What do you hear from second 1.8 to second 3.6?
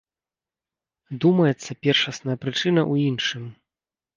першасная прычына ў іншым.